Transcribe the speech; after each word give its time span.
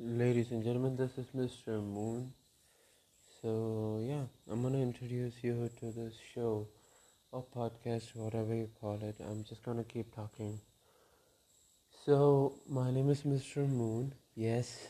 Ladies 0.00 0.52
and 0.52 0.62
gentlemen, 0.62 0.94
this 0.94 1.18
is 1.18 1.26
Mr. 1.34 1.82
Moon. 1.82 2.32
So, 3.42 4.00
yeah, 4.00 4.26
I'm 4.48 4.62
gonna 4.62 4.78
introduce 4.78 5.42
you 5.42 5.68
to 5.80 5.90
this 5.90 6.14
show 6.32 6.68
or 7.32 7.42
podcast, 7.42 8.14
whatever 8.14 8.54
you 8.54 8.70
call 8.80 9.02
it. 9.02 9.16
I'm 9.18 9.42
just 9.42 9.64
gonna 9.64 9.82
keep 9.82 10.14
talking. 10.14 10.60
So, 12.04 12.60
my 12.68 12.92
name 12.92 13.10
is 13.10 13.24
Mr. 13.24 13.66
Moon. 13.66 14.14
Yes, 14.36 14.86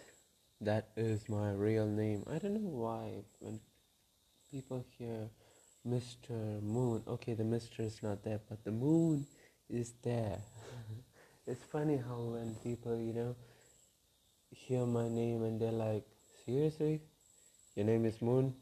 that 0.60 0.90
is 0.94 1.26
my 1.26 1.52
real 1.52 1.86
name. 1.86 2.22
I 2.30 2.36
don't 2.36 2.52
know 2.52 2.68
why 2.68 3.24
when 3.40 3.60
people 4.50 4.84
hear 4.98 5.30
Mr. 5.86 6.60
Moon, 6.60 7.02
okay, 7.08 7.32
the 7.32 7.44
Mr. 7.44 7.80
is 7.80 8.02
not 8.02 8.22
there, 8.24 8.40
but 8.46 8.62
the 8.62 8.72
moon 8.72 9.26
is 9.70 9.94
there. 10.02 10.38
it's 11.46 11.64
funny 11.64 11.96
how 11.96 12.36
when 12.36 12.56
people, 12.56 13.00
you 13.00 13.14
know, 13.14 13.36
hear 14.50 14.86
my 14.86 15.08
name 15.08 15.42
and 15.44 15.60
they're 15.60 15.72
like, 15.72 16.04
seriously? 16.44 17.00
Your 17.74 17.86
name 17.86 18.04
is 18.04 18.20
Moon? 18.20 18.54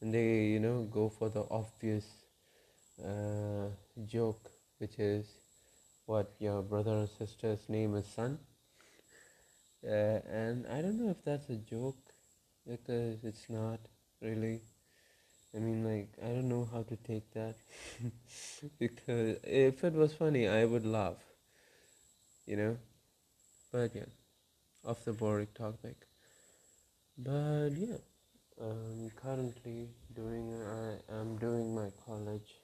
And 0.00 0.14
they, 0.14 0.44
you 0.46 0.60
know, 0.60 0.84
go 0.84 1.08
for 1.08 1.28
the 1.28 1.44
obvious 1.50 2.04
uh, 3.04 3.68
joke, 4.06 4.50
which 4.78 4.98
is 4.98 5.26
what 6.06 6.32
your 6.38 6.62
brother 6.62 6.92
or 6.92 7.06
sister's 7.06 7.68
name 7.68 7.94
is 7.96 8.06
Sun. 8.06 8.38
Uh, 9.86 10.20
and 10.30 10.66
I 10.66 10.82
don't 10.82 10.98
know 10.98 11.10
if 11.10 11.24
that's 11.24 11.48
a 11.50 11.56
joke 11.56 11.98
because 12.66 13.24
it's 13.24 13.48
not 13.48 13.80
really. 14.20 14.60
I 15.54 15.60
mean, 15.60 15.82
like, 15.84 16.10
I 16.22 16.28
don't 16.34 16.48
know 16.48 16.68
how 16.70 16.82
to 16.82 16.96
take 16.96 17.32
that 17.32 17.56
because 18.78 19.38
if 19.44 19.82
it 19.82 19.94
was 19.94 20.12
funny, 20.12 20.46
I 20.46 20.64
would 20.64 20.84
laugh, 20.84 21.16
you 22.46 22.56
know. 22.56 22.76
But 23.72 23.94
yeah 23.94 24.27
off 24.88 25.04
the 25.04 25.12
boring 25.12 25.48
topic. 25.54 25.96
But 27.18 27.70
yeah, 27.76 27.98
I'm 28.58 29.10
currently 29.10 29.88
doing 30.14 30.46
I 30.62 31.14
am 31.20 31.36
doing 31.36 31.74
my 31.74 31.90
college, 32.06 32.54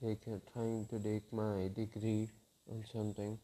take 0.00 0.22
trying 0.52 0.86
to 0.86 1.00
take 1.00 1.32
my 1.32 1.68
degree 1.74 2.30
on 2.70 2.84
something. 2.92 3.38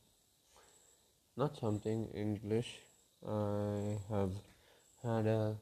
Not 1.37 1.59
something 1.59 2.09
English. 2.15 2.71
I 3.27 3.99
have 4.11 4.33
had 5.03 5.27
a 5.27 5.57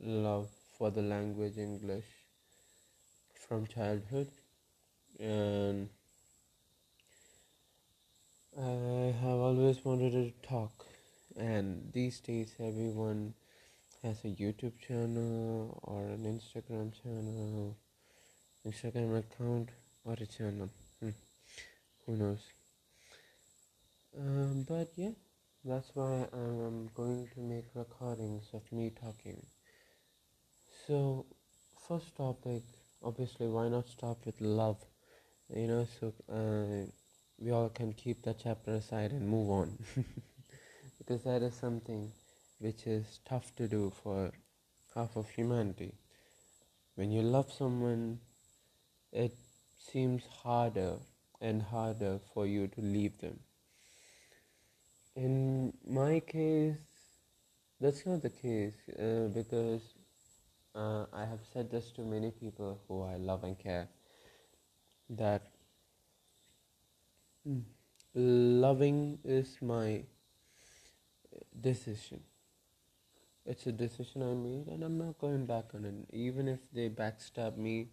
love 0.00 0.48
for 0.76 0.90
the 0.90 1.02
language 1.02 1.56
English 1.58 2.06
from 3.46 3.66
childhood 3.66 4.28
and 5.20 5.88
I 8.58 9.14
have 9.22 9.38
always 9.38 9.84
wanted 9.84 10.12
to 10.12 10.48
talk 10.48 10.87
and 11.38 11.92
these 11.92 12.18
days 12.20 12.52
everyone 12.58 13.32
has 14.02 14.24
a 14.24 14.28
youtube 14.28 14.78
channel 14.84 15.78
or 15.84 16.02
an 16.06 16.24
instagram 16.24 16.92
channel 17.00 17.76
instagram 18.66 19.16
account 19.18 19.70
or 20.04 20.14
a 20.14 20.26
channel. 20.26 20.68
Hmm. 21.00 21.10
who 22.04 22.16
knows? 22.16 22.40
Um, 24.18 24.64
but 24.68 24.88
yeah 24.96 25.10
that's 25.64 25.90
why 25.94 26.26
i'm 26.32 26.88
going 26.94 27.28
to 27.34 27.40
make 27.40 27.66
recordings 27.74 28.48
of 28.52 28.62
me 28.72 28.90
talking. 28.90 29.46
So 30.86 31.26
first 31.86 32.16
topic 32.16 32.62
obviously 33.02 33.46
why 33.46 33.68
not 33.68 33.88
start 33.88 34.18
with 34.26 34.40
love? 34.40 34.84
You 35.54 35.68
know 35.68 35.86
so 36.00 36.12
uh, 36.32 36.90
we 37.38 37.52
all 37.52 37.68
can 37.68 37.92
keep 37.92 38.22
that 38.22 38.40
chapter 38.42 38.72
aside 38.72 39.12
and 39.12 39.28
move 39.28 39.50
on 39.50 39.78
because 41.08 41.22
that 41.22 41.42
is 41.42 41.54
something 41.54 42.12
which 42.58 42.86
is 42.86 43.20
tough 43.26 43.54
to 43.56 43.66
do 43.66 43.90
for 44.02 44.30
half 44.94 45.16
of 45.16 45.26
humanity. 45.30 45.94
When 46.96 47.10
you 47.10 47.22
love 47.22 47.50
someone, 47.50 48.18
it 49.10 49.34
seems 49.78 50.24
harder 50.42 50.96
and 51.40 51.62
harder 51.62 52.20
for 52.34 52.46
you 52.46 52.66
to 52.68 52.82
leave 52.82 53.16
them. 53.20 53.40
In 55.16 55.72
my 55.88 56.20
case, 56.20 56.76
that's 57.80 58.04
not 58.04 58.20
the 58.20 58.28
case 58.28 58.74
uh, 58.90 59.28
because 59.32 59.94
uh, 60.74 61.06
I 61.10 61.24
have 61.24 61.40
said 61.54 61.70
this 61.70 61.90
to 61.92 62.02
many 62.02 62.32
people 62.32 62.82
who 62.86 63.02
I 63.02 63.16
love 63.16 63.44
and 63.44 63.58
care 63.58 63.88
that 65.08 65.46
mm, 67.48 67.62
loving 68.14 69.18
is 69.24 69.56
my 69.62 70.02
decision. 71.62 72.20
It's 73.46 73.66
a 73.66 73.72
decision 73.72 74.22
I 74.22 74.34
made, 74.34 74.66
and 74.68 74.82
I'm 74.82 74.98
not 74.98 75.18
going 75.18 75.46
back 75.46 75.74
on 75.74 75.84
it. 75.84 75.94
Even 76.14 76.48
if 76.48 76.60
they 76.72 76.90
backstab 76.90 77.56
me, 77.56 77.88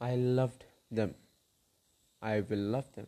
I 0.00 0.16
loved 0.16 0.64
them. 0.90 1.14
I 2.20 2.40
will 2.40 2.58
love 2.58 2.92
them. 2.94 3.06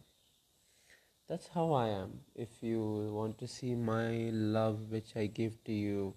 That's 1.29 1.49
how 1.49 1.73
I 1.73 1.89
am. 1.89 2.21
If 2.35 2.49
you 2.61 2.81
want 3.13 3.39
to 3.39 3.49
see 3.49 3.75
my 3.75 4.31
love, 4.33 4.91
which 4.91 5.17
I 5.17 5.27
give 5.27 5.63
to 5.65 5.73
you 5.73 6.15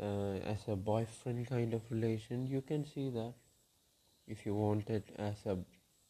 uh, 0.00 0.36
as 0.52 0.68
a 0.68 0.76
boyfriend 0.76 1.48
kind 1.48 1.74
of 1.74 1.82
relation, 1.90 2.46
you 2.46 2.62
can 2.62 2.84
see 2.84 3.10
that. 3.10 3.34
If 4.26 4.46
you 4.46 4.54
want 4.54 4.88
it 4.88 5.08
as 5.18 5.44
a 5.46 5.58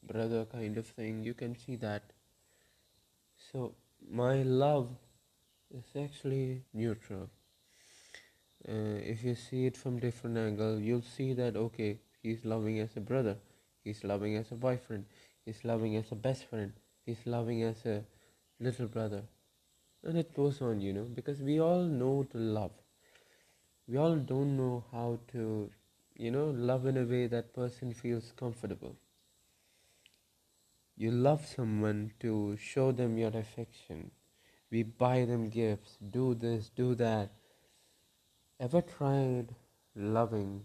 brother 0.02 0.44
kind 0.44 0.76
of 0.78 0.86
thing, 0.86 1.22
you 1.24 1.34
can 1.34 1.56
see 1.56 1.76
that. 1.76 2.02
So, 3.52 3.74
my 4.10 4.42
love 4.42 4.88
it's 5.74 5.96
actually 5.96 6.62
neutral. 6.74 7.30
Uh, 8.68 9.00
if 9.12 9.24
you 9.24 9.34
see 9.34 9.66
it 9.66 9.76
from 9.76 9.98
different 9.98 10.36
angle, 10.36 10.78
you'll 10.78 11.02
see 11.02 11.32
that 11.32 11.56
okay, 11.56 11.98
he's 12.22 12.44
loving 12.44 12.78
as 12.78 12.96
a 12.96 13.00
brother, 13.00 13.36
he's 13.82 14.04
loving 14.04 14.36
as 14.36 14.52
a 14.52 14.54
boyfriend, 14.54 15.04
he's 15.44 15.64
loving 15.64 15.96
as 15.96 16.12
a 16.12 16.14
best 16.14 16.44
friend, 16.44 16.72
he's 17.04 17.26
loving 17.26 17.62
as 17.62 17.84
a 17.86 18.04
little 18.60 18.86
brother, 18.86 19.22
and 20.04 20.18
it 20.18 20.34
goes 20.34 20.60
on, 20.60 20.80
you 20.80 20.92
know, 20.92 21.04
because 21.04 21.40
we 21.40 21.60
all 21.60 21.82
know 21.82 22.26
to 22.30 22.38
love. 22.38 22.72
We 23.88 23.96
all 23.96 24.16
don't 24.16 24.56
know 24.56 24.84
how 24.92 25.18
to, 25.32 25.70
you 26.16 26.30
know, 26.30 26.50
love 26.50 26.86
in 26.86 26.96
a 26.98 27.04
way 27.04 27.26
that 27.26 27.52
person 27.52 27.94
feels 27.94 28.32
comfortable. 28.36 28.96
You 30.96 31.10
love 31.10 31.46
someone 31.46 32.12
to 32.20 32.56
show 32.58 32.92
them 32.92 33.18
your 33.18 33.36
affection 33.36 34.12
we 34.72 34.82
buy 34.82 35.26
them 35.26 35.50
gifts, 35.50 35.98
do 36.10 36.34
this, 36.34 36.70
do 36.74 36.94
that. 36.94 37.30
Ever 38.58 38.80
tried 38.80 39.54
loving 39.94 40.64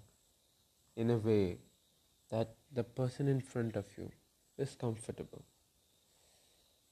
in 0.96 1.10
a 1.10 1.18
way 1.18 1.58
that 2.30 2.56
the 2.72 2.86
person 2.86 3.28
in 3.28 3.42
front 3.42 3.76
of 3.76 3.86
you 3.98 4.10
is 4.58 4.76
comfortable? 4.76 5.44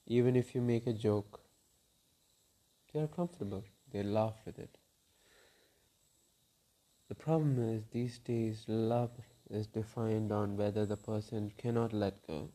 Even 0.06 0.36
if 0.36 0.54
you 0.54 0.60
make 0.60 0.86
a 0.86 0.92
joke, 0.92 1.40
they 2.92 3.00
are 3.00 3.06
comfortable, 3.06 3.64
they 3.90 4.02
laugh 4.02 4.36
with 4.44 4.58
it. 4.58 4.76
The 7.08 7.14
problem 7.14 7.58
is 7.58 7.84
these 7.92 8.18
days 8.18 8.64
love 8.66 9.12
is 9.48 9.66
defined 9.66 10.32
on 10.32 10.56
whether 10.56 10.84
the 10.84 10.96
person 10.98 11.50
cannot 11.56 11.94
let 11.94 12.26
go. 12.26 12.50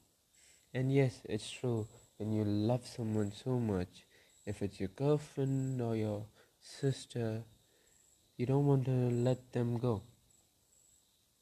And 0.72 0.94
yes, 0.94 1.22
it's 1.26 1.50
true, 1.50 1.88
when 2.18 2.32
you 2.32 2.44
love 2.44 2.86
someone 2.86 3.32
so 3.32 3.60
much, 3.60 4.06
if 4.46 4.62
it's 4.62 4.80
your 4.80 4.90
girlfriend 4.90 5.82
or 5.82 5.96
your 5.96 6.26
sister, 6.62 7.44
you 8.38 8.46
don't 8.46 8.66
want 8.66 8.86
to 8.86 8.92
let 9.12 9.52
them 9.54 9.78
go. 9.78 10.04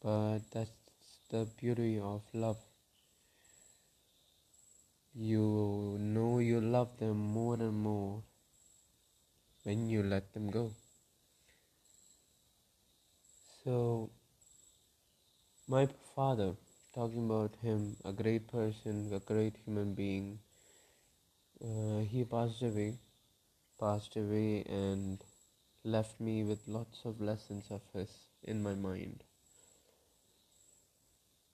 But 0.01 0.39
that's 0.51 0.71
the 1.29 1.45
beauty 1.57 1.99
of 1.99 2.23
love. 2.33 2.57
You 5.13 5.97
know 5.99 6.39
you 6.39 6.59
love 6.61 6.97
them 6.97 7.19
more 7.19 7.53
and 7.53 7.77
more 7.79 8.23
when 9.63 9.87
you 9.87 10.03
let 10.03 10.33
them 10.33 10.49
go. 10.51 10.73
So, 13.63 14.09
my 15.69 15.87
father, 16.13 16.57
talking 16.93 17.23
about 17.25 17.55
him, 17.61 17.95
a 18.03 18.11
great 18.11 18.45
person, 18.49 19.09
a 19.13 19.19
great 19.19 19.55
human 19.63 19.93
being, 19.93 20.39
uh, 21.63 21.99
he 21.99 22.23
passed 22.23 22.61
away 22.61 22.99
passed 23.79 24.15
away 24.17 24.63
and 24.67 25.23
left 25.83 26.19
me 26.19 26.43
with 26.43 26.67
lots 26.67 27.05
of 27.05 27.21
lessons 27.21 27.65
of 27.71 27.81
his 27.93 28.09
in 28.43 28.61
my 28.61 28.75
mind. 28.75 29.23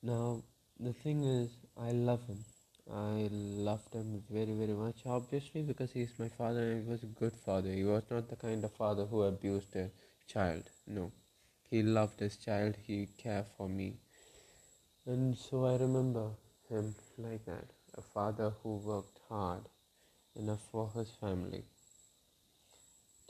Now 0.02 0.44
the 0.80 0.94
thing 0.94 1.24
is 1.24 1.52
i 1.78 1.92
love 1.92 2.26
him. 2.28 2.44
I 2.92 3.30
loved 3.32 3.94
him 3.94 4.24
very 4.30 4.56
very 4.62 4.74
much 4.74 5.02
obviously 5.06 5.62
because 5.64 5.92
he's 5.92 6.18
my 6.20 6.30
father 6.30 6.72
and 6.72 6.84
he 6.84 6.90
was 6.92 7.04
a 7.04 7.14
good 7.22 7.36
father. 7.46 7.72
He 7.72 7.84
was 7.84 8.04
not 8.10 8.30
the 8.30 8.36
kind 8.36 8.64
of 8.64 8.74
father 8.74 9.06
who 9.06 9.24
abused 9.24 9.76
a 9.76 9.92
child 10.28 10.64
no. 10.88 11.12
He 11.70 11.84
loved 11.84 12.20
his 12.20 12.38
child 12.38 12.76
he 12.88 13.08
cared 13.18 13.48
for 13.58 13.70
me. 13.70 13.98
And 15.06 15.38
so 15.38 15.66
i 15.66 15.76
remember 15.78 16.28
him 16.70 16.96
like 17.18 17.46
that 17.46 17.68
a 17.98 18.02
father 18.02 18.52
who 18.62 18.78
worked 18.78 19.20
hard 19.30 19.70
enough 20.36 20.62
for 20.72 20.90
his 20.96 21.10
family. 21.20 21.64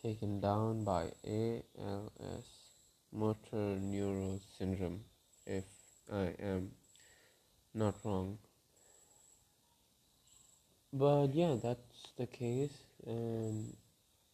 taken 0.02 0.40
down 0.40 0.84
by 0.84 1.12
ALS, 1.26 2.46
motor 3.12 3.78
neuron 3.92 4.40
syndrome, 4.58 5.04
if 5.48 5.66
I 6.12 6.34
am 6.40 6.72
not 7.74 7.96
wrong. 8.04 8.38
But 10.94 11.34
yeah, 11.34 11.56
that's 11.62 12.14
the 12.18 12.28
case. 12.28 12.78
And 13.06 13.76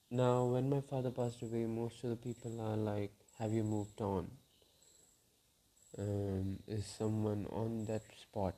now, 0.10 0.46
when 0.46 0.70
my 0.70 0.82
father 0.82 1.10
passed 1.10 1.42
away, 1.42 1.66
most 1.66 2.04
of 2.04 2.10
the 2.10 2.16
people 2.18 2.60
are 2.62 2.78
like, 2.78 3.14
Have 3.40 3.54
you 3.54 3.64
moved 3.64 4.02
on? 4.02 4.30
Um, 5.98 6.60
is 6.68 6.86
someone 6.86 7.46
on 7.52 7.86
that 7.86 8.04
spot? 8.22 8.56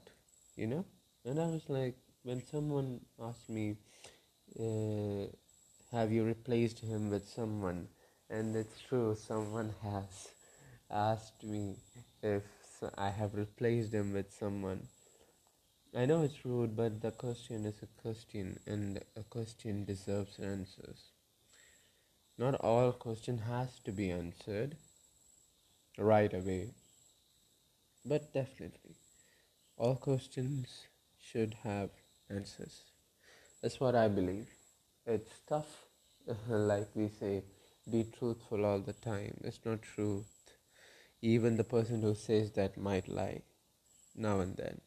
You 0.55 0.67
know? 0.67 0.85
And 1.25 1.39
I 1.39 1.45
was 1.47 1.63
like, 1.69 1.95
when 2.23 2.41
someone 2.45 3.01
asked 3.21 3.49
me, 3.49 3.75
uh, 4.59 5.27
Have 5.91 6.11
you 6.11 6.23
replaced 6.25 6.79
him 6.79 7.09
with 7.09 7.27
someone? 7.29 7.87
And 8.29 8.55
it's 8.55 8.81
true, 8.81 9.15
someone 9.15 9.73
has 9.83 10.29
asked 10.89 11.43
me 11.43 11.75
if 12.21 12.43
I 12.97 13.09
have 13.09 13.35
replaced 13.35 13.93
him 13.93 14.13
with 14.13 14.33
someone. 14.33 14.87
I 15.95 16.05
know 16.05 16.23
it's 16.23 16.43
rude, 16.45 16.75
but 16.75 17.01
the 17.01 17.11
question 17.11 17.65
is 17.65 17.81
a 17.81 17.87
question, 18.01 18.59
and 18.65 18.99
a 19.15 19.23
question 19.23 19.85
deserves 19.85 20.39
answers. 20.39 21.11
Not 22.37 22.55
all 22.61 22.91
question 22.91 23.39
has 23.39 23.79
to 23.85 23.91
be 23.91 24.11
answered 24.11 24.77
right 25.97 26.33
away, 26.33 26.73
but 28.05 28.33
definitely 28.33 28.95
all 29.77 29.95
questions 29.95 30.87
should 31.19 31.55
have 31.63 31.89
answers. 32.35 32.83
That's 33.61 33.79
what 33.79 33.95
I 33.95 34.07
believe. 34.07 34.47
It's 35.05 35.31
tough, 35.47 35.85
like 36.49 36.89
we 36.95 37.09
say, 37.09 37.43
be 37.91 38.05
truthful 38.17 38.65
all 38.65 38.79
the 38.79 38.93
time. 38.93 39.39
It's 39.43 39.59
not 39.65 39.81
truth. 39.81 40.25
Even 41.21 41.57
the 41.57 41.63
person 41.63 42.01
who 42.01 42.15
says 42.15 42.51
that 42.53 42.77
might 42.77 43.07
lie 43.07 43.41
now 44.15 44.39
and 44.41 44.55
then. 44.57 44.81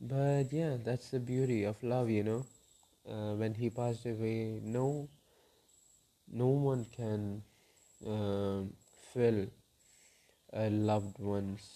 But 0.00 0.52
yeah, 0.52 0.76
that's 0.82 1.10
the 1.10 1.20
beauty 1.20 1.64
of 1.64 1.82
love, 1.82 2.10
you 2.10 2.22
know. 2.24 2.46
Uh, 3.08 3.34
when 3.34 3.54
he 3.54 3.70
passed 3.70 4.06
away, 4.06 4.60
no, 4.62 5.08
no 6.32 6.48
one 6.48 6.86
can 6.96 7.42
uh, 8.06 8.62
fill 9.12 9.46
a 10.52 10.70
loved 10.70 11.18
one's 11.18 11.68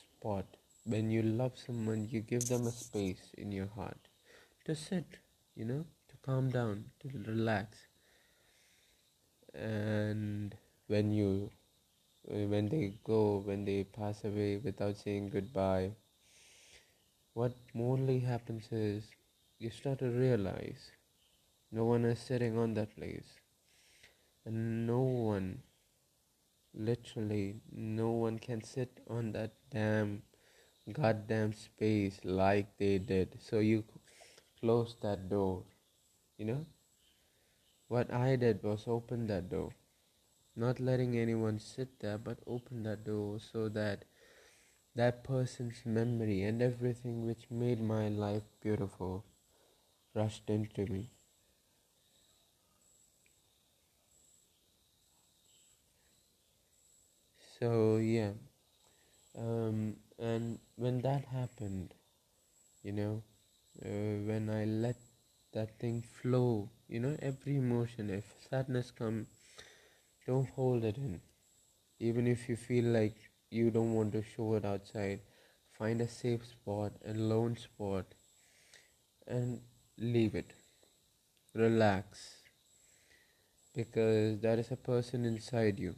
spot. 0.00 0.46
When 0.88 1.10
you 1.10 1.22
love 1.22 1.52
someone, 1.58 2.08
you 2.10 2.20
give 2.20 2.48
them 2.48 2.66
a 2.66 2.70
space 2.70 3.30
in 3.36 3.52
your 3.52 3.66
heart 3.66 4.08
to 4.64 4.74
sit, 4.74 5.18
you 5.54 5.64
know, 5.64 5.84
to 6.08 6.16
calm 6.22 6.50
down, 6.50 6.86
to 7.00 7.10
relax. 7.26 7.76
And 9.54 10.54
when 10.86 11.12
you, 11.12 11.50
when 12.24 12.68
they 12.68 12.94
go, 13.04 13.42
when 13.44 13.64
they 13.64 13.84
pass 13.84 14.24
away 14.24 14.56
without 14.56 14.96
saying 14.96 15.28
goodbye 15.28 15.92
what 17.38 17.52
mostly 17.72 18.18
happens 18.18 18.64
is 18.72 19.04
you 19.60 19.70
start 19.70 20.00
to 20.00 20.08
realize 20.10 20.90
no 21.70 21.84
one 21.84 22.04
is 22.04 22.18
sitting 22.18 22.58
on 22.58 22.74
that 22.74 22.96
place 22.96 23.28
and 24.44 24.84
no 24.88 24.98
one 24.98 25.62
literally 26.74 27.60
no 27.70 28.10
one 28.10 28.40
can 28.40 28.64
sit 28.64 28.98
on 29.08 29.30
that 29.30 29.52
damn 29.70 30.20
goddamn 30.92 31.52
space 31.52 32.18
like 32.24 32.76
they 32.78 32.98
did 32.98 33.38
so 33.40 33.60
you 33.60 33.84
close 34.60 34.96
that 35.00 35.28
door 35.28 35.64
you 36.38 36.44
know 36.46 36.66
what 37.88 38.08
i 38.14 38.36
did 38.36 38.62
was 38.62 38.86
open 38.86 39.26
that 39.26 39.48
door 39.50 39.72
not 40.56 40.80
letting 40.80 41.16
anyone 41.18 41.58
sit 41.58 41.98
there 42.00 42.18
but 42.18 42.38
open 42.46 42.82
that 42.84 43.04
door 43.04 43.38
so 43.40 43.68
that 43.68 44.04
that 44.94 45.24
person's 45.24 45.86
memory 45.86 46.42
and 46.42 46.62
everything 46.62 47.26
which 47.26 47.50
made 47.50 47.80
my 47.80 48.08
life 48.08 48.44
beautiful 48.60 49.24
rushed 50.14 50.50
into 50.50 50.86
me. 50.86 51.10
So, 57.58 57.96
yeah. 57.96 58.32
Um, 59.36 59.96
and 60.18 60.58
when 60.88 61.02
that 61.02 61.24
happened, 61.26 61.92
you 62.82 62.92
know, 62.92 63.22
uh, 63.84 64.16
when 64.28 64.50
I 64.50 64.64
let 64.64 64.96
that 65.52 65.78
thing 65.78 66.02
flow, 66.02 66.70
you 66.88 67.00
know, 67.00 67.16
every 67.20 67.56
emotion, 67.56 68.10
if 68.10 68.24
sadness 68.50 68.90
come, 68.90 69.26
don't 70.26 70.48
hold 70.50 70.84
it 70.84 70.96
in. 70.98 71.20
Even 72.00 72.26
if 72.26 72.48
you 72.48 72.56
feel 72.56 72.86
like 72.86 73.16
you 73.50 73.70
don't 73.70 73.94
want 73.94 74.12
to 74.12 74.22
show 74.22 74.54
it 74.54 74.64
outside, 74.64 75.20
find 75.78 76.00
a 76.00 76.08
safe 76.08 76.46
spot, 76.46 76.92
a 77.06 77.14
lone 77.14 77.56
spot, 77.56 78.06
and 79.28 79.60
leave 79.98 80.34
it. 80.34 80.52
Relax. 81.54 82.40
Because 83.74 84.40
there 84.40 84.58
is 84.58 84.70
a 84.70 84.76
person 84.76 85.24
inside 85.24 85.78
you 85.78 85.94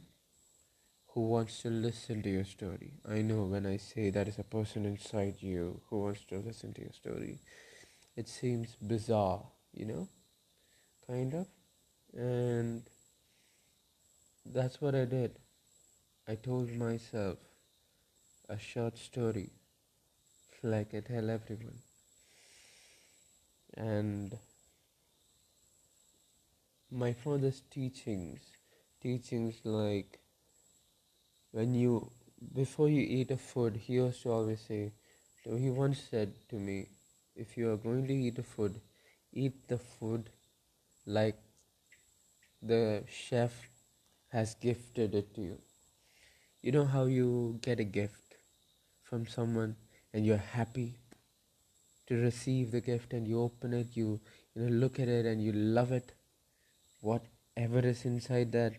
who 1.13 1.27
wants 1.27 1.61
to 1.61 1.69
listen 1.69 2.21
to 2.23 2.29
your 2.29 2.45
story. 2.45 2.93
I 3.07 3.21
know 3.21 3.43
when 3.43 3.65
I 3.65 3.77
say 3.77 4.09
there 4.09 4.27
is 4.27 4.39
a 4.39 4.43
person 4.43 4.85
inside 4.85 5.35
you 5.41 5.81
who 5.89 6.03
wants 6.03 6.21
to 6.29 6.37
listen 6.37 6.73
to 6.73 6.81
your 6.81 6.93
story, 6.93 7.39
it 8.15 8.29
seems 8.29 8.75
bizarre, 8.81 9.43
you 9.73 9.85
know? 9.85 10.07
Kind 11.07 11.33
of. 11.33 11.47
And 12.13 12.83
that's 14.45 14.81
what 14.81 14.95
I 14.95 15.05
did. 15.05 15.37
I 16.27 16.35
told 16.35 16.71
myself 16.75 17.37
a 18.47 18.57
short 18.57 18.97
story 18.97 19.49
like 20.63 20.93
I 20.93 21.01
tell 21.01 21.29
everyone. 21.29 21.79
And 23.75 24.37
my 26.89 27.11
father's 27.13 27.61
teachings, 27.69 28.39
teachings 29.01 29.55
like 29.65 30.20
when 31.51 31.73
you, 31.73 32.11
before 32.55 32.89
you 32.89 33.01
eat 33.01 33.31
a 33.31 33.37
food, 33.37 33.75
he 33.77 33.93
used 33.93 34.23
to 34.23 34.31
always 34.31 34.61
say, 34.61 34.91
so 35.43 35.55
he 35.55 35.69
once 35.69 36.01
said 36.09 36.33
to 36.49 36.55
me, 36.55 36.87
if 37.35 37.57
you 37.57 37.71
are 37.71 37.77
going 37.77 38.07
to 38.07 38.13
eat 38.13 38.37
a 38.39 38.43
food, 38.43 38.79
eat 39.33 39.67
the 39.67 39.77
food 39.77 40.29
like 41.05 41.37
the 42.61 43.03
chef 43.09 43.51
has 44.29 44.55
gifted 44.55 45.13
it 45.13 45.33
to 45.35 45.41
you. 45.41 45.57
You 46.61 46.71
know 46.71 46.85
how 46.85 47.05
you 47.05 47.59
get 47.61 47.79
a 47.79 47.83
gift 47.83 48.35
from 49.03 49.27
someone 49.27 49.75
and 50.13 50.25
you're 50.25 50.37
happy 50.37 50.95
to 52.07 52.15
receive 52.15 52.71
the 52.71 52.79
gift 52.81 53.13
and 53.13 53.27
you 53.27 53.41
open 53.41 53.73
it 53.73 53.95
you 53.97 54.19
you 54.53 54.61
know 54.61 54.71
look 54.81 54.99
at 54.99 55.07
it 55.07 55.25
and 55.25 55.41
you 55.43 55.51
love 55.51 55.91
it? 55.91 56.11
Whatever 57.01 57.79
is 57.79 58.05
inside 58.05 58.51
that 58.53 58.73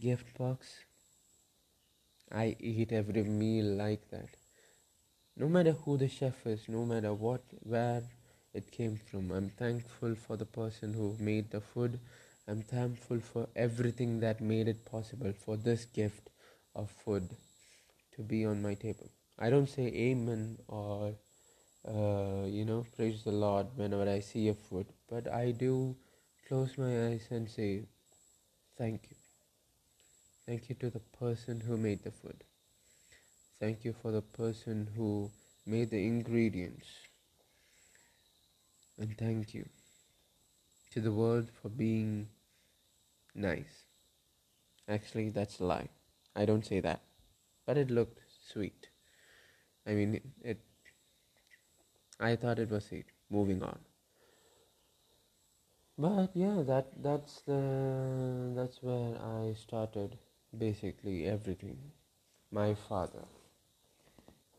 gift 0.00 0.36
box 0.38 0.74
i 2.30 2.56
eat 2.60 2.92
every 2.92 3.24
meal 3.24 3.66
like 3.84 4.08
that 4.10 4.28
no 5.36 5.48
matter 5.48 5.72
who 5.72 5.96
the 5.96 6.08
chef 6.08 6.46
is 6.52 6.62
no 6.68 6.84
matter 6.84 7.12
what 7.24 7.42
where 7.72 8.02
it 8.60 8.70
came 8.76 8.96
from 9.08 9.30
i'm 9.36 9.48
thankful 9.60 10.14
for 10.24 10.36
the 10.36 10.48
person 10.56 10.94
who 10.94 11.08
made 11.28 11.50
the 11.52 11.60
food 11.60 11.98
i'm 12.48 12.62
thankful 12.62 13.20
for 13.32 13.46
everything 13.66 14.18
that 14.20 14.40
made 14.40 14.66
it 14.74 14.84
possible 14.84 15.32
for 15.44 15.56
this 15.56 15.84
gift 16.00 16.30
of 16.74 16.90
food 17.04 17.28
to 18.16 18.22
be 18.22 18.44
on 18.46 18.62
my 18.62 18.74
table. 18.74 19.10
I 19.38 19.50
don't 19.50 19.68
say 19.68 19.86
amen 19.88 20.58
or, 20.68 21.14
uh, 21.88 22.46
you 22.46 22.64
know, 22.64 22.86
praise 22.96 23.24
the 23.24 23.32
Lord 23.32 23.68
whenever 23.76 24.08
I 24.10 24.20
see 24.20 24.48
a 24.48 24.54
food, 24.54 24.86
but 25.08 25.32
I 25.32 25.52
do 25.52 25.96
close 26.48 26.78
my 26.78 27.08
eyes 27.08 27.28
and 27.30 27.48
say, 27.50 27.84
thank 28.78 29.02
you. 29.10 29.15
Thank 30.46 30.68
you 30.68 30.76
to 30.76 30.90
the 30.90 31.00
person 31.00 31.60
who 31.60 31.76
made 31.76 32.04
the 32.04 32.10
food. 32.12 32.44
Thank 33.60 33.84
you 33.84 33.92
for 33.92 34.12
the 34.12 34.22
person 34.22 34.88
who 34.96 35.30
made 35.66 35.90
the 35.90 36.06
ingredients. 36.06 36.86
And 38.98 39.16
thank 39.18 39.54
you 39.54 39.68
to 40.92 41.00
the 41.00 41.12
world 41.12 41.50
for 41.60 41.68
being 41.68 42.28
nice. 43.34 43.84
Actually, 44.88 45.30
that's 45.30 45.60
a 45.60 45.64
lie. 45.64 45.88
I 46.34 46.44
don't 46.44 46.64
say 46.64 46.80
that, 46.80 47.00
but 47.66 47.76
it 47.76 47.90
looked 47.90 48.20
sweet. 48.52 48.88
I 49.86 49.92
mean, 49.94 50.20
it. 50.42 50.60
I 52.20 52.36
thought 52.36 52.58
it 52.58 52.70
was 52.70 52.84
sweet. 52.86 53.06
Moving 53.30 53.62
on. 53.62 53.78
But 55.98 56.30
yeah, 56.34 56.62
that 56.62 57.02
that's 57.02 57.40
the 57.40 58.52
that's 58.54 58.82
where 58.82 59.16
I 59.20 59.52
started 59.54 60.16
basically 60.56 61.26
everything. 61.26 61.78
My 62.50 62.74
father, 62.74 63.24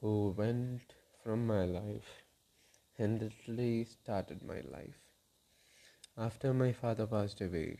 who 0.01 0.33
went 0.37 0.93
from 1.23 1.45
my 1.45 1.65
life, 1.65 2.23
and 2.97 3.21
literally 3.21 3.85
started 3.85 4.43
my 4.43 4.61
life. 4.71 4.97
After 6.17 6.53
my 6.53 6.71
father 6.73 7.05
passed 7.05 7.41
away, 7.41 7.77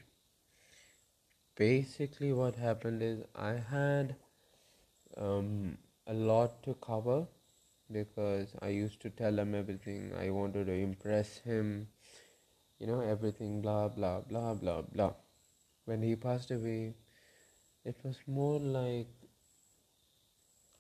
basically, 1.56 2.34
what 2.34 2.56
happened 2.56 3.02
is 3.02 3.24
I 3.36 3.54
had 3.70 4.16
um, 5.18 5.78
a 6.08 6.14
lot 6.14 6.64
to 6.64 6.74
cover 6.76 7.28
because 7.92 8.56
I 8.62 8.70
used 8.70 9.02
to 9.02 9.10
tell 9.10 9.38
him 9.40 9.56
everything. 9.56 10.14
I 10.20 10.30
wanted 10.30 10.68
to 10.68 10.74
impress 10.74 11.38
him, 11.40 11.88
you 12.80 12.88
know, 12.88 13.00
everything, 13.02 13.62
blah, 13.62 13.88
blah, 13.90 14.22
blah, 14.22 14.54
blah, 14.54 14.82
blah. 14.82 15.14
When 15.86 16.02
he 16.04 16.16
passed 16.16 16.52
away, 16.52 16.96
it 17.88 17.96
was 18.04 18.18
more 18.28 18.60
like 18.60 19.08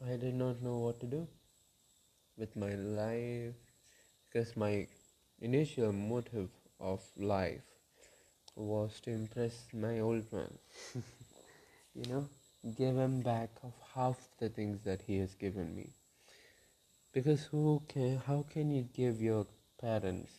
I 0.06 0.16
did 0.18 0.34
not 0.36 0.62
know 0.62 0.78
what 0.80 1.00
to 1.02 1.06
do 1.06 1.28
with 2.38 2.56
my 2.56 2.74
life 2.76 3.56
because 4.26 4.56
my 4.56 4.88
initial 5.42 5.92
motive 5.92 6.50
of 6.80 7.02
life 7.18 7.64
was 8.56 9.00
to 9.02 9.12
impress 9.12 9.68
my 9.74 10.00
old 10.00 10.32
man. 10.34 10.58
you 11.96 12.06
know, 12.10 12.28
give 12.78 12.96
him 12.98 13.22
back 13.22 13.50
of 13.64 13.74
half 13.96 14.18
the 14.40 14.50
things 14.50 14.84
that 14.84 15.02
he 15.08 15.18
has 15.20 15.34
given 15.36 15.76
me. 15.76 15.92
Because 17.12 17.44
who 17.48 17.82
can 17.90 18.18
how 18.26 18.46
can 18.50 18.72
you 18.72 18.84
give 18.84 19.22
your 19.22 19.46
parents 19.78 20.32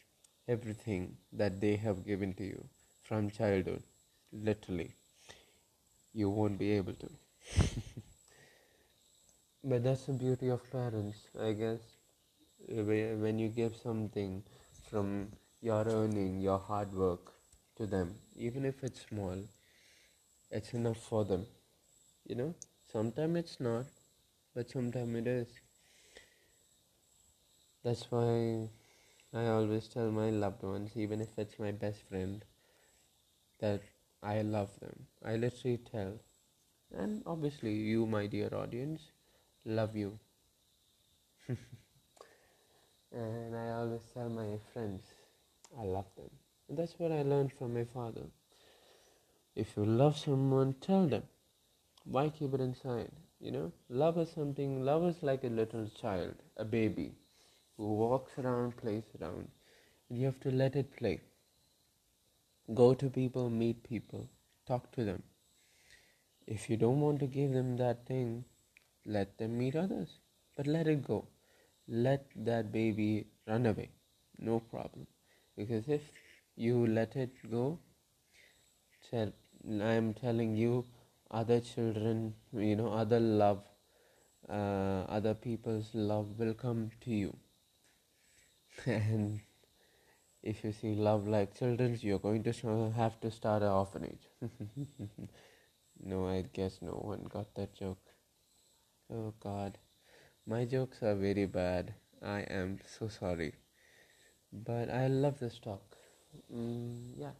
everything 0.48 1.18
that 1.32 1.60
they 1.60 1.76
have 1.76 2.06
given 2.06 2.32
to 2.34 2.44
you 2.44 2.64
from 3.02 3.30
childhood? 3.30 3.82
Literally. 4.32 4.94
You 6.12 6.28
won't 6.30 6.58
be 6.58 6.72
able 6.72 6.92
to. 6.94 7.08
but 9.64 9.82
that's 9.84 10.06
the 10.06 10.12
beauty 10.12 10.48
of 10.48 10.68
parents, 10.70 11.18
I 11.40 11.52
guess. 11.52 11.80
When 12.68 13.38
you 13.38 13.48
give 13.48 13.76
something 13.76 14.42
from 14.90 15.32
your 15.60 15.84
earning, 15.88 16.40
your 16.40 16.58
hard 16.58 16.92
work 16.94 17.32
to 17.76 17.86
them, 17.86 18.16
even 18.36 18.64
if 18.64 18.82
it's 18.84 19.06
small, 19.08 19.38
it's 20.50 20.74
enough 20.74 20.98
for 20.98 21.24
them. 21.24 21.46
You 22.26 22.36
know, 22.36 22.54
sometimes 22.92 23.36
it's 23.38 23.60
not, 23.60 23.86
but 24.54 24.70
sometimes 24.70 25.16
it 25.16 25.26
is. 25.28 25.48
That's 27.82 28.08
why 28.12 28.70
I 29.32 29.46
always 29.48 29.88
tell 29.88 30.10
my 30.12 30.30
loved 30.30 30.62
ones, 30.62 30.96
even 30.96 31.20
if 31.20 31.38
it's 31.38 31.58
my 31.58 31.72
best 31.72 32.02
friend, 32.02 32.44
that 33.60 33.82
I 34.22 34.42
love 34.42 34.78
them. 34.80 35.06
I 35.24 35.36
literally 35.36 35.78
tell. 35.78 36.20
And 36.96 37.22
obviously, 37.26 37.74
you, 37.74 38.06
my 38.06 38.26
dear 38.26 38.54
audience, 38.54 39.02
love 39.64 39.96
you. 39.96 40.18
and 43.12 43.56
I 43.56 43.70
always 43.70 44.00
tell 44.14 44.28
my 44.28 44.58
friends, 44.72 45.02
I 45.78 45.84
love 45.84 46.06
them. 46.16 46.30
And 46.68 46.78
that's 46.78 46.98
what 46.98 47.12
I 47.12 47.22
learned 47.22 47.52
from 47.52 47.74
my 47.74 47.84
father. 47.84 48.26
If 49.54 49.76
you 49.76 49.84
love 49.84 50.16
someone, 50.16 50.74
tell 50.80 51.06
them. 51.06 51.24
Why 52.04 52.30
keep 52.30 52.54
it 52.54 52.60
inside? 52.60 53.10
You 53.40 53.50
know, 53.52 53.72
love 53.88 54.18
is 54.18 54.30
something, 54.30 54.84
love 54.84 55.04
is 55.06 55.22
like 55.22 55.44
a 55.44 55.48
little 55.48 55.88
child, 55.88 56.34
a 56.56 56.64
baby 56.64 57.14
who 57.76 57.94
walks 57.94 58.38
around, 58.38 58.76
plays 58.76 59.04
around. 59.20 59.48
You 60.10 60.26
have 60.26 60.40
to 60.40 60.50
let 60.50 60.76
it 60.76 60.96
play. 60.96 61.20
Go 62.74 62.94
to 62.94 63.08
people, 63.08 63.48
meet 63.48 63.82
people, 63.82 64.28
talk 64.66 64.92
to 64.92 65.04
them. 65.04 65.22
If 66.46 66.68
you 66.68 66.76
don't 66.76 67.00
want 67.00 67.20
to 67.20 67.26
give 67.26 67.52
them 67.52 67.76
that 67.78 68.06
thing, 68.06 68.44
let 69.06 69.38
them 69.38 69.58
meet 69.58 69.76
others. 69.76 70.08
But 70.56 70.66
let 70.66 70.86
it 70.86 71.06
go. 71.06 71.28
Let 71.88 72.26
that 72.36 72.70
baby 72.72 73.26
run 73.46 73.66
away. 73.66 73.90
No 74.38 74.60
problem. 74.60 75.06
Because 75.56 75.88
if 75.88 76.02
you 76.56 76.86
let 76.86 77.16
it 77.16 77.30
go, 77.50 77.78
I 79.12 79.30
am 79.66 80.12
telling 80.14 80.56
you, 80.56 80.84
other 81.30 81.60
children, 81.60 82.34
you 82.52 82.76
know, 82.76 82.92
other 82.92 83.20
love, 83.20 83.62
uh, 84.48 85.04
other 85.08 85.34
people's 85.34 85.94
love 85.94 86.38
will 86.38 86.54
come 86.54 86.90
to 87.02 87.10
you. 87.10 87.36
and 88.86 89.40
if 90.42 90.64
you 90.64 90.72
see 90.72 90.94
love 90.94 91.26
like 91.26 91.54
children's, 91.58 92.04
you're 92.04 92.18
going 92.18 92.42
to 92.44 92.92
have 92.96 93.20
to 93.20 93.30
start 93.30 93.62
an 93.62 93.68
orphanage. 93.68 94.28
no, 96.04 96.28
I 96.28 96.42
guess 96.52 96.78
no 96.80 96.92
one 96.92 97.24
got 97.28 97.54
that 97.54 97.74
joke. 97.74 97.98
Oh 99.12 99.34
God, 99.40 99.78
my 100.46 100.64
jokes 100.64 101.02
are 101.02 101.14
very 101.14 101.46
bad. 101.46 101.94
I 102.22 102.40
am 102.40 102.78
so 102.98 103.08
sorry. 103.08 103.54
But 104.52 104.90
I 104.90 105.08
love 105.08 105.38
this 105.38 105.58
talk. 105.58 105.96
Mm, 106.54 107.12
yeah, 107.16 107.32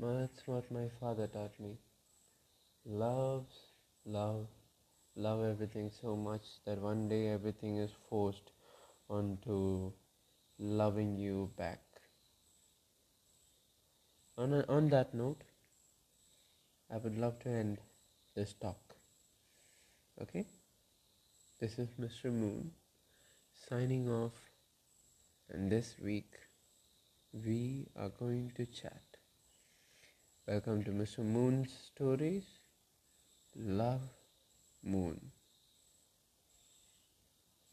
that's 0.00 0.46
what 0.46 0.70
my 0.70 0.88
father 1.00 1.26
taught 1.26 1.58
me. 1.58 1.78
Love, 2.84 3.46
love, 4.04 4.46
love 5.16 5.44
everything 5.44 5.90
so 6.00 6.16
much 6.16 6.42
that 6.64 6.78
one 6.78 7.08
day 7.08 7.28
everything 7.28 7.78
is 7.78 7.90
forced 8.08 8.50
onto 9.08 9.92
loving 10.58 11.16
you 11.16 11.50
back. 11.56 11.80
On, 14.38 14.52
a, 14.52 14.64
on 14.68 14.88
that 14.90 15.14
note, 15.14 15.42
I 16.92 16.98
would 16.98 17.18
love 17.18 17.38
to 17.40 17.48
end 17.48 17.78
this 18.34 18.54
talk. 18.54 18.94
Okay? 20.20 20.46
This 21.60 21.78
is 21.78 21.88
Mr. 22.00 22.32
Moon 22.32 22.70
signing 23.68 24.08
off, 24.08 24.50
and 25.50 25.70
this 25.70 25.96
week 26.02 26.34
we 27.32 27.86
are 27.96 28.10
going 28.10 28.52
to 28.56 28.66
chat. 28.66 29.02
Welcome 30.46 30.84
to 30.84 30.90
Mr. 30.90 31.18
Moon's 31.18 31.72
Stories. 31.72 32.44
Love 33.56 34.02
Moon. 34.84 35.32